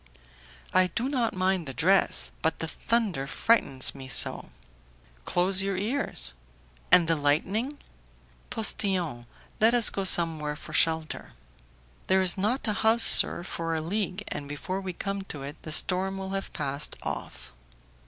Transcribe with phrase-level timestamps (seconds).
[0.73, 4.49] "I do not mind the dress; but the thunder frightens me so!"
[5.25, 6.33] "Close your ears."
[6.91, 7.77] "And the lightning?"
[8.49, 9.27] "Postillion,
[9.59, 11.33] let us go somewhere for shelter."
[12.07, 15.55] "There is not a house, sir, for a league, and before we come to it,
[15.61, 17.53] the storm will have passed off."